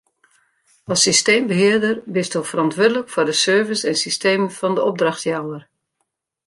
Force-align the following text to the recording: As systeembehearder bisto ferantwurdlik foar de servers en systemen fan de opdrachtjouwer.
As 0.93 1.01
systeembehearder 1.07 1.95
bisto 2.15 2.39
ferantwurdlik 2.49 3.07
foar 3.13 3.27
de 3.29 3.35
servers 3.45 3.85
en 3.89 3.97
systemen 4.05 4.51
fan 4.59 4.73
de 4.75 4.83
opdrachtjouwer. 4.89 5.61